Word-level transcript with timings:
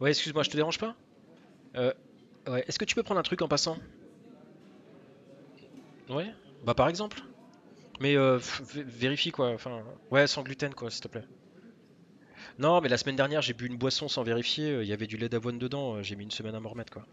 Ouais, 0.00 0.10
excuse-moi, 0.10 0.42
je 0.42 0.50
te 0.50 0.56
dérange 0.56 0.78
pas 0.78 0.96
euh, 1.76 1.92
Ouais, 2.48 2.64
est-ce 2.66 2.78
que 2.78 2.84
tu 2.84 2.96
peux 2.96 3.02
prendre 3.04 3.20
un 3.20 3.22
truc 3.22 3.42
en 3.42 3.48
passant 3.48 3.78
Ouais 6.08 6.32
Bah 6.64 6.74
par 6.74 6.88
exemple. 6.88 7.20
Mais 8.00 8.16
euh, 8.16 8.38
vérifie 8.74 9.30
quoi, 9.30 9.50
enfin... 9.50 9.84
Ouais, 10.10 10.26
sans 10.26 10.42
gluten 10.42 10.74
quoi, 10.74 10.90
s'il 10.90 11.02
te 11.02 11.08
plaît. 11.08 11.24
Non, 12.58 12.80
mais 12.80 12.88
la 12.88 12.96
semaine 12.96 13.16
dernière, 13.16 13.42
j'ai 13.42 13.52
bu 13.52 13.66
une 13.66 13.76
boisson 13.76 14.08
sans 14.08 14.24
vérifier, 14.24 14.70
euh, 14.70 14.82
il 14.82 14.88
y 14.88 14.92
avait 14.92 15.06
du 15.06 15.16
lait 15.16 15.28
d'avoine 15.28 15.58
dedans, 15.58 16.02
j'ai 16.02 16.16
mis 16.16 16.24
une 16.24 16.32
semaine 16.32 16.56
à 16.56 16.60
m'en 16.60 16.70
remettre 16.70 16.92
quoi. 16.92 17.06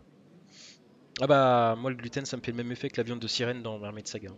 Ah 1.21 1.27
bah, 1.27 1.75
moi 1.77 1.91
le 1.91 1.97
gluten, 1.97 2.25
ça 2.25 2.35
me 2.35 2.41
fait 2.41 2.51
le 2.51 2.57
même 2.57 2.71
effet 2.71 2.89
que 2.89 2.97
la 2.97 3.03
viande 3.03 3.19
de 3.19 3.27
sirène 3.27 3.61
dans 3.61 3.77
Mermaid 3.77 4.07
Saga. 4.07 4.31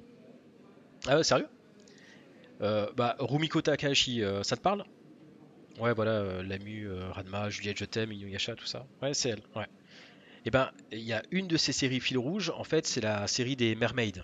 Ah 1.05 1.17
ouais, 1.17 1.23
sérieux? 1.23 1.47
Bah, 2.59 3.15
Rumiko 3.19 3.61
Takahashi, 3.61 4.23
ça 4.43 4.55
te 4.55 4.61
parle? 4.61 4.83
Ouais, 5.79 5.93
voilà, 5.93 6.41
Lamu, 6.41 6.89
Radma, 7.11 7.49
Juliette 7.49 7.77
Je 7.77 7.85
t'aime, 7.85 8.11
Inuyasha, 8.11 8.55
tout 8.55 8.65
ça. 8.65 8.87
Ouais, 9.01 9.13
c'est 9.13 9.29
elle, 9.29 9.41
ouais. 9.55 9.67
Et 10.47 10.49
eh 10.49 10.51
ben, 10.51 10.71
il 10.93 11.01
y 11.01 11.11
a 11.11 11.21
une 11.31 11.47
de 11.49 11.57
ces 11.57 11.73
séries 11.73 11.99
fil 11.99 12.17
rouge, 12.17 12.53
en 12.55 12.63
fait, 12.63 12.87
c'est 12.87 13.01
la 13.01 13.27
série 13.27 13.57
des 13.57 13.75
Mermaids, 13.75 14.23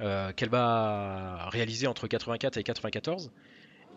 euh, 0.00 0.32
qu'elle 0.32 0.48
va 0.48 1.48
réaliser 1.50 1.86
entre 1.86 2.08
84 2.08 2.56
et 2.56 2.64
94. 2.64 3.30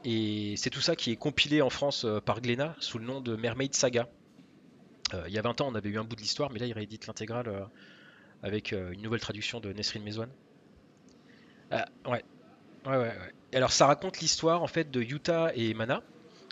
Et 0.06 0.54
c'est 0.56 0.70
tout 0.70 0.82
ça 0.82 0.96
qui 0.96 1.12
est 1.12 1.16
compilé 1.16 1.64
en 1.64 1.72
France 1.72 2.06
euh, 2.06 2.20
par 2.20 2.42
Glénat 2.42 2.76
sous 2.80 3.00
le 3.00 3.06
nom 3.06 3.22
de 3.22 3.36
Mermaid 3.36 3.74
Saga. 3.74 4.08
Euh, 5.16 5.24
il 5.28 5.34
y 5.34 5.40
a 5.40 5.42
20 5.42 5.62
ans, 5.62 5.68
on 5.72 5.74
avait 5.74 5.90
eu 5.90 5.98
un 5.98 6.04
bout 6.04 6.16
de 6.16 6.22
l'histoire, 6.22 6.52
mais 6.52 6.60
là, 6.60 6.68
il 6.68 6.74
réédite 6.74 7.08
l'intégrale 7.08 7.68
avec 8.44 8.72
une 8.72 9.02
nouvelle 9.02 9.22
traduction 9.22 9.60
de 9.60 9.74
Nesrin 9.74 10.02
Mezouane. 10.02 10.30
Ah, 11.72 11.86
ouais. 12.08 12.24
Ouais, 12.86 12.98
ouais, 12.98 13.34
alors, 13.54 13.72
ça 13.72 13.88
raconte 13.88 14.20
l'histoire 14.20 14.64
en 14.64 14.68
fait 14.68 14.92
de 14.92 15.02
Yuta 15.02 15.52
et 15.56 15.74
Mana. 15.74 16.04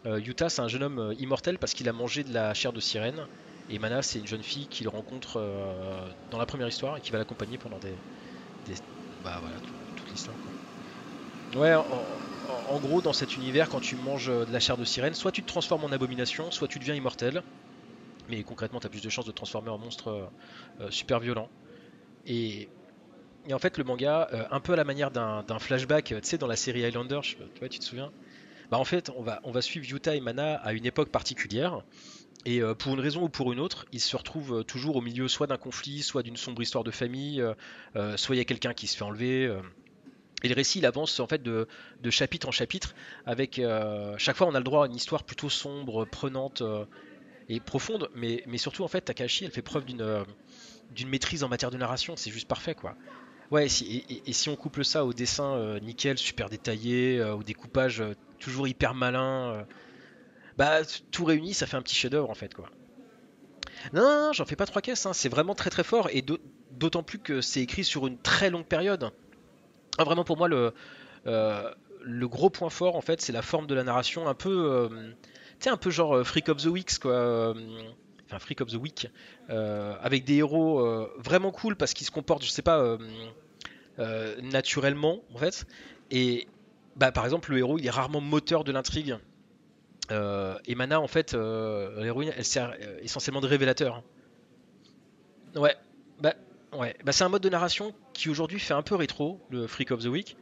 Yuta, 0.05 0.49
c'est 0.49 0.61
un 0.61 0.67
jeune 0.67 0.83
homme 0.83 1.13
immortel 1.19 1.59
parce 1.59 1.73
qu'il 1.73 1.89
a 1.89 1.93
mangé 1.93 2.23
de 2.23 2.33
la 2.33 2.53
chair 2.53 2.73
de 2.73 2.79
sirène. 2.79 3.27
Et 3.69 3.79
Mana, 3.79 4.01
c'est 4.01 4.19
une 4.19 4.27
jeune 4.27 4.43
fille 4.43 4.67
qu'il 4.67 4.89
rencontre 4.89 5.37
euh, 5.37 6.11
dans 6.29 6.37
la 6.37 6.45
première 6.45 6.67
histoire 6.67 6.97
et 6.97 7.01
qui 7.01 7.11
va 7.11 7.17
l'accompagner 7.19 7.57
pendant 7.57 7.79
des, 7.79 8.01
Bah 9.21 9.39
voilà, 9.39 9.59
toute, 9.95 10.09
l'histoire. 10.09 10.37
Ouais, 11.55 11.73
en, 11.75 12.79
gros, 12.79 13.01
dans 13.01 13.13
cet 13.13 13.35
univers, 13.35 13.69
quand 13.69 13.79
tu 13.81 13.95
manges 13.95 14.29
euh, 14.29 14.45
de 14.45 14.51
la 14.51 14.59
chair 14.59 14.77
de 14.77 14.85
sirène, 14.85 15.13
soit 15.13 15.31
tu 15.31 15.41
te 15.41 15.47
transformes 15.47 15.83
en 15.83 15.91
abomination, 15.91 16.49
soit 16.51 16.67
tu 16.67 16.79
deviens 16.79 16.95
immortel. 16.95 17.43
Mais 18.29 18.43
concrètement, 18.43 18.79
tu 18.79 18.87
as 18.87 18.89
plus 18.89 19.01
de 19.03 19.09
chances 19.09 19.25
de 19.25 19.31
te 19.31 19.35
transformer 19.37 19.69
en 19.69 19.77
monstre 19.77 20.31
euh, 20.79 20.91
super 20.91 21.19
violent. 21.19 21.49
Et, 22.25 22.71
en 23.51 23.59
fait, 23.59 23.77
le 23.77 23.83
manga, 23.83 24.29
un 24.51 24.59
peu 24.59 24.73
à 24.73 24.75
la 24.75 24.83
manière 24.83 25.11
d'un 25.11 25.59
flashback, 25.59 26.05
tu 26.05 26.15
sais, 26.23 26.37
dans 26.37 26.47
la 26.47 26.55
série 26.55 26.85
Highlander, 26.85 27.19
tu, 27.21 27.37
tu 27.69 27.79
te 27.79 27.83
souviens? 27.83 28.11
Bah 28.71 28.77
en 28.77 28.85
fait, 28.85 29.11
on 29.17 29.21
va, 29.21 29.41
on 29.43 29.51
va 29.51 29.61
suivre 29.61 29.85
Yuta 29.85 30.15
et 30.15 30.21
Mana 30.21 30.55
à 30.55 30.71
une 30.71 30.85
époque 30.85 31.09
particulière. 31.09 31.83
Et 32.45 32.61
euh, 32.61 32.73
pour 32.73 32.93
une 32.93 32.99
raison 32.99 33.23
ou 33.23 33.29
pour 33.29 33.51
une 33.51 33.59
autre, 33.59 33.85
ils 33.91 33.99
se 33.99 34.15
retrouvent 34.15 34.59
euh, 34.59 34.63
toujours 34.63 34.95
au 34.95 35.01
milieu 35.01 35.27
soit 35.27 35.45
d'un 35.45 35.57
conflit, 35.57 36.01
soit 36.01 36.23
d'une 36.23 36.37
sombre 36.37 36.61
histoire 36.61 36.83
de 36.83 36.89
famille, 36.89 37.43
euh, 37.95 38.17
soit 38.17 38.35
il 38.35 38.39
y 38.39 38.41
a 38.41 38.45
quelqu'un 38.45 38.73
qui 38.73 38.87
se 38.87 38.97
fait 38.97 39.03
enlever. 39.03 39.55
Et 40.43 40.47
le 40.47 40.55
récit, 40.55 40.79
il 40.79 40.85
avance 40.87 41.19
en 41.19 41.27
fait 41.27 41.43
de, 41.43 41.67
chapitre 42.09 42.47
en 42.47 42.51
chapitre, 42.51 42.95
avec 43.27 43.61
chaque 44.17 44.35
fois 44.35 44.47
on 44.47 44.55
a 44.55 44.57
le 44.57 44.63
droit 44.63 44.85
à 44.85 44.87
une 44.87 44.95
histoire 44.95 45.23
plutôt 45.23 45.49
sombre, 45.49 46.05
prenante 46.05 46.63
et 47.47 47.59
profonde, 47.59 48.09
mais, 48.15 48.43
mais 48.47 48.57
surtout 48.57 48.83
en 48.83 48.87
fait 48.87 49.01
Takahashi, 49.01 49.45
elle 49.45 49.51
fait 49.51 49.61
preuve 49.61 49.85
d'une 49.85 50.25
d'une 50.89 51.09
maîtrise 51.09 51.43
en 51.43 51.47
matière 51.47 51.69
de 51.69 51.77
narration, 51.77 52.15
c'est 52.15 52.31
juste 52.31 52.47
parfait 52.47 52.73
quoi. 52.73 52.95
Ouais, 53.51 53.67
et, 53.67 54.23
et, 54.25 54.33
si 54.33 54.49
on 54.49 54.55
couple 54.55 54.85
ça 54.85 55.05
au 55.05 55.13
dessin 55.13 55.77
nickel, 55.81 56.17
super 56.17 56.49
détaillé, 56.49 57.21
au 57.21 57.43
découpage 57.43 58.01
toujours 58.39 58.67
hyper 58.67 58.93
malin 58.93 59.65
bah 60.57 60.81
tout 61.11 61.25
réuni, 61.25 61.53
ça 61.53 61.65
fait 61.65 61.77
un 61.77 61.81
petit 61.81 61.95
chef-d'œuvre 61.95 62.29
en 62.29 62.35
fait 62.35 62.53
quoi. 62.53 62.69
Non, 63.93 64.01
non, 64.01 64.27
non 64.27 64.33
j'en 64.33 64.45
fais 64.45 64.55
pas 64.55 64.65
trois 64.65 64.81
caisses, 64.81 65.05
hein. 65.05 65.13
c'est 65.13 65.29
vraiment 65.29 65.55
très 65.55 65.69
très 65.69 65.83
fort 65.83 66.09
et 66.11 66.23
d'autant 66.71 67.03
plus 67.03 67.19
que 67.19 67.41
c'est 67.41 67.61
écrit 67.61 67.83
sur 67.83 68.07
une 68.07 68.17
très 68.17 68.49
longue 68.49 68.65
période. 68.65 69.11
Ah, 69.97 70.03
vraiment 70.03 70.23
pour 70.23 70.37
moi 70.37 70.47
le 70.47 70.73
euh, 71.27 71.73
le 72.03 72.27
gros 72.27 72.49
point 72.49 72.69
fort 72.69 72.95
en 72.95 73.01
fait 73.01 73.21
c'est 73.21 73.33
la 73.33 73.41
forme 73.41 73.67
de 73.67 73.75
la 73.75 73.83
narration 73.83 74.27
un 74.27 74.33
peu 74.33 74.71
euh, 74.71 74.89
tu 75.59 75.65
sais 75.65 75.69
un 75.69 75.77
peu 75.77 75.91
genre 75.91 76.15
euh, 76.15 76.23
Freak 76.23 76.49
of 76.49 76.57
the 76.57 76.67
Weeks 76.67 76.99
quoi 76.99 77.53
enfin 78.31 78.39
Freak 78.39 78.61
of 78.61 78.69
the 78.69 78.75
Week 78.75 79.09
avec 79.49 80.23
des 80.23 80.35
héros 80.35 80.81
vraiment 81.17 81.51
cool 81.51 81.75
parce 81.75 81.93
qu'ils 81.93 82.07
se 82.07 82.11
comportent 82.11 82.43
je 82.43 82.49
sais 82.49 82.61
pas 82.61 82.97
naturellement 84.41 85.21
en 85.33 85.37
fait 85.37 85.65
et 86.09 86.47
bah 86.95 87.11
par 87.11 87.25
exemple 87.25 87.51
le 87.51 87.57
héros 87.59 87.77
il 87.77 87.85
est 87.85 87.91
rarement 87.91 88.21
moteur 88.21 88.63
de 88.63 88.71
l'intrigue 88.71 89.17
euh, 90.11 90.57
et 90.65 90.75
Mana, 90.75 90.99
en 90.99 91.07
fait, 91.07 91.33
euh, 91.33 92.03
l'héroïne, 92.03 92.33
elle 92.35 92.45
sert 92.45 92.75
euh, 92.81 92.99
essentiellement 93.01 93.41
de 93.41 93.47
révélateur. 93.47 93.95
Hein. 93.95 94.03
Ouais, 95.59 95.75
bah, 96.19 96.33
ouais. 96.73 96.95
Bah, 97.05 97.11
c'est 97.11 97.23
un 97.23 97.29
mode 97.29 97.43
de 97.43 97.49
narration 97.49 97.93
qui 98.13 98.29
aujourd'hui 98.29 98.59
fait 98.59 98.73
un 98.73 98.81
peu 98.81 98.95
rétro, 98.95 99.39
le 99.49 99.67
Freak 99.67 99.91
of 99.91 100.03
the 100.03 100.07
Week. 100.07 100.37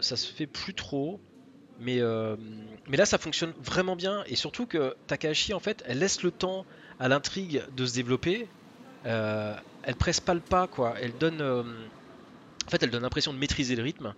ça 0.00 0.16
se 0.16 0.32
fait 0.32 0.46
plus 0.46 0.74
trop, 0.74 1.20
mais, 1.82 2.00
mais 2.88 2.96
là 2.96 3.06
ça 3.06 3.18
fonctionne 3.18 3.52
vraiment 3.62 3.96
bien. 3.96 4.24
Et 4.26 4.36
surtout 4.36 4.66
que 4.66 4.94
Takahashi, 5.06 5.54
en 5.54 5.60
fait, 5.60 5.82
elle 5.86 5.98
laisse 5.98 6.22
le 6.22 6.30
temps 6.30 6.64
à 6.98 7.08
l'intrigue 7.08 7.62
de 7.76 7.84
se 7.86 7.94
développer. 7.94 8.48
elle 9.04 9.96
presse 9.98 10.20
pas 10.20 10.34
le 10.34 10.40
pas, 10.40 10.66
quoi. 10.66 10.94
Elle 11.00 11.16
donne, 11.18 11.42
en 11.42 12.70
fait, 12.70 12.82
elle 12.82 12.90
donne 12.90 13.02
l'impression 13.02 13.32
de 13.32 13.38
maîtriser 13.38 13.76
le 13.76 13.82
rythme 13.82 14.14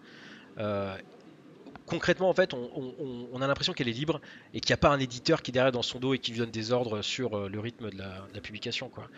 concrètement, 1.86 2.28
en 2.28 2.34
fait, 2.34 2.54
on, 2.54 3.40
a 3.40 3.46
l'impression 3.46 3.72
qu'elle 3.72 3.88
est 3.88 3.92
libre 3.92 4.20
et 4.52 4.60
qu'il 4.60 4.70
n'y 4.70 4.74
a 4.74 4.78
pas 4.78 4.90
un 4.90 4.98
éditeur 4.98 5.42
qui 5.42 5.50
est 5.50 5.52
derrière 5.52 5.72
dans 5.72 5.82
son 5.82 5.98
dos 5.98 6.14
et 6.14 6.18
qui 6.18 6.32
lui 6.32 6.38
donne 6.38 6.50
des 6.50 6.72
ordres 6.72 7.02
sur 7.02 7.36
euh, 7.36 7.48
le 7.48 7.60
rythme 7.60 7.90
de 7.90 7.98
la, 7.98 8.40
publication. 8.40 8.88
Quoi. 8.88 9.08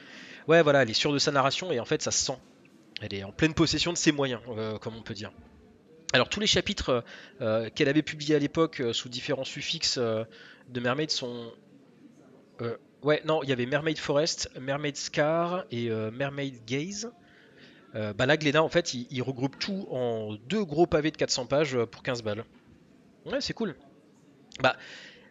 Ouais, 0.48 0.62
voilà, 0.62 0.82
elle 0.82 0.90
est 0.90 0.94
sûre 0.94 1.12
de 1.12 1.18
sa 1.18 1.32
narration 1.32 1.72
et 1.72 1.80
en 1.80 1.84
fait, 1.84 2.02
ça 2.02 2.10
se 2.10 2.24
sent. 2.24 2.38
Elle 3.00 3.14
est 3.14 3.24
en 3.24 3.32
pleine 3.32 3.54
possession 3.54 3.92
de 3.92 3.98
ses 3.98 4.12
moyens, 4.12 4.40
euh, 4.48 4.78
comme 4.78 4.96
on 4.96 5.02
peut 5.02 5.14
dire. 5.14 5.32
Alors, 6.16 6.30
tous 6.30 6.40
les 6.40 6.46
chapitres 6.46 7.04
euh, 7.42 7.68
qu'elle 7.74 7.90
avait 7.90 8.00
publiés 8.00 8.34
à 8.34 8.38
l'époque 8.38 8.82
sous 8.92 9.10
différents 9.10 9.44
suffixes 9.44 9.98
de 9.98 10.80
Mermaid 10.80 11.10
sont. 11.10 11.52
ouais, 13.02 13.20
non, 13.26 13.42
il 13.42 13.50
y 13.50 13.52
avait 13.52 13.66
Mermaid 13.66 13.98
Forest, 13.98 14.50
Mermaid 14.58 14.96
Scar 14.96 15.66
et 15.70 15.90
Mermaid 15.90 16.64
Gaze. 16.66 17.12
bah 17.92 18.24
là, 18.24 18.38
Glénat, 18.38 18.62
en 18.62 18.70
fait, 18.70 18.94
il, 18.94 19.06
il, 19.10 19.20
regroupe 19.20 19.58
tout 19.58 19.86
en 19.90 20.36
deux 20.48 20.64
gros 20.64 20.86
pavés 20.86 21.10
de 21.10 21.18
400 21.18 21.44
pages 21.44 21.76
pour 21.84 22.02
15 22.02 22.22
balles. 22.22 22.46
Ouais, 23.26 23.42
c'est 23.42 23.52
cool. 23.52 23.76
Bah, 24.62 24.74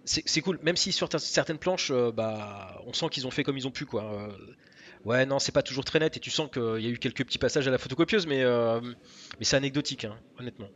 c'est 0.06 0.42
cool. 0.42 0.60
Même 0.62 0.78
si 0.78 0.92
sur 0.92 1.10
certaines 1.20 1.58
planches, 1.58 1.92
euh, 1.92 2.12
bah, 2.12 2.82
on 2.86 2.94
sent 2.94 3.08
qu'ils 3.10 3.26
ont 3.26 3.32
fait 3.32 3.44
comme 3.44 3.58
ils 3.58 3.68
ont 3.68 3.72
pu, 3.72 3.86
quoi. 3.86 4.04
Euh, 4.04 4.30
ouais, 5.04 5.26
non, 5.26 5.40
c'est 5.40 5.52
pas 5.52 5.64
toujours 5.64 5.84
très 5.84 6.00
net 6.00 6.16
et 6.16 6.20
tu 6.20 6.30
sens 6.30 6.50
qu'il 6.52 6.80
y 6.80 6.88
a 6.88 6.90
eu 6.90 6.98
quelques 7.00 7.26
petits 7.26 7.40
passages 7.40 7.68
à 7.68 7.72
la 7.72 7.78
photocopieuse, 7.78 8.28
mais, 8.28 8.44
euh, 8.44 8.80
c'est 9.42 9.58
anecdotique, 9.58 10.06
hein, 10.06 10.18
honnêtement. 10.40 10.70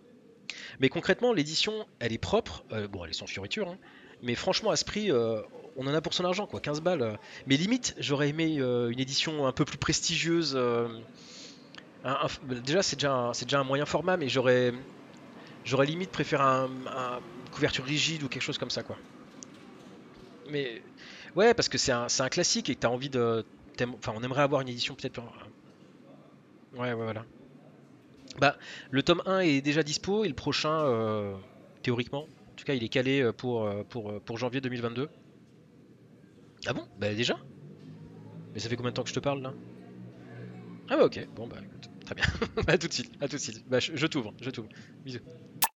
Mais 0.79 0.89
concrètement, 0.89 1.31
l'édition, 1.31 1.85
elle 2.00 2.12
est 2.12 2.18
propre. 2.18 2.63
bon, 2.89 3.03
elle 3.03 3.12
est 3.12 3.13
sans 3.13 3.28
fioriture, 3.28 3.69
hein, 3.69 3.78
mais 4.23 4.34
franchement, 4.35 4.72
à 4.72 4.75
ce 4.75 4.85
prix, 4.85 5.12
on 5.12 5.88
en 5.88 5.94
a 5.94 6.01
pour 6.01 6.13
son 6.13 6.25
argent, 6.25 6.47
quoi. 6.47 6.59
15 6.59 6.81
balles. 6.81 7.19
Mais 7.45 7.56
limite, 7.56 7.95
j'aurais 8.00 8.29
aimé 8.29 8.56
une 8.56 9.00
édition 9.00 9.45
un 9.45 9.51
peu 9.51 9.63
plus 9.66 9.78
prestigieuse. 9.78 10.59
déjà, 12.63 12.81
c'est 12.81 12.95
déjà, 12.95 13.59
un 13.59 13.63
moyen 13.63 13.85
format, 13.85 14.18
mais 14.18 14.28
j'aurais 14.28 14.73
limite 15.85 16.12
préféré 16.12 16.44
un, 16.44 16.66
une 16.66 17.51
couverture 17.51 17.85
rigide 17.85 18.23
ou 18.23 18.28
quelque 18.28 18.44
chose 18.44 18.57
comme 18.57 18.72
ça, 18.72 18.84
quoi. 18.84 18.97
Mais 20.49 20.81
ouais, 21.35 21.53
parce 21.53 21.69
que 21.69 21.77
c'est 21.77 21.91
un, 21.91 22.07
classique 22.29 22.69
et 22.69 22.75
que 22.75 22.79
t'as 22.79 22.89
envie 22.89 23.09
de. 23.09 23.45
Enfin, 23.81 24.13
on 24.15 24.23
aimerait 24.23 24.41
avoir 24.41 24.61
une 24.61 24.69
édition 24.69 24.95
peut-être. 24.95 25.21
Ouais, 26.73 26.93
ouais, 26.93 26.93
voilà. 26.93 27.25
Bah, 28.37 28.57
le 28.91 29.03
tome 29.03 29.21
1 29.25 29.39
est 29.39 29.61
déjà 29.61 29.83
dispo 29.83 30.23
et 30.23 30.27
le 30.27 30.33
prochain, 30.33 30.85
euh, 30.85 31.35
théoriquement, 31.81 32.24
en 32.24 32.53
tout 32.56 32.65
cas, 32.65 32.74
il 32.74 32.83
est 32.83 32.89
calé 32.89 33.21
euh, 33.21 33.33
pour, 33.33 33.65
euh, 33.65 33.83
pour, 33.89 34.21
pour 34.21 34.38
janvier 34.38 34.62
2022. 34.62 35.09
Ah 36.65 36.74
bon? 36.74 36.85
Bah, 36.97 37.13
déjà? 37.13 37.35
Mais 38.53 38.59
ça 38.59 38.69
fait 38.69 38.75
combien 38.75 38.91
de 38.91 38.95
temps 38.95 39.03
que 39.03 39.09
je 39.09 39.13
te 39.13 39.19
parle 39.19 39.41
là? 39.41 39.53
Ah, 40.89 40.97
bah, 40.97 41.06
ok. 41.06 41.27
Bon, 41.35 41.47
bah, 41.47 41.57
écoute, 41.63 41.89
très 42.06 42.15
bien. 42.15 42.25
à 42.68 42.77
tout 42.77 42.88
de 42.88 42.94
suite, 42.94 43.12
à 43.19 43.27
tout 43.27 43.35
de 43.35 43.41
suite. 43.41 43.63
Bah, 43.68 43.79
je 43.79 44.06
t'ouvre, 44.07 44.33
je 44.41 44.50
t'ouvre. 44.50 44.69
Bisous. 45.06 45.19